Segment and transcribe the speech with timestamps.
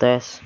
[0.00, 0.42] this.